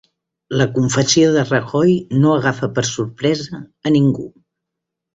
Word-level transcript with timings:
La 0.61 0.65
confessió 0.77 1.27
de 1.35 1.43
Rajoy 1.51 1.95
no 2.23 2.33
agafa 2.39 2.73
per 2.79 2.87
sorpresa 2.95 3.63
a 3.91 3.97
ningú 3.99 4.31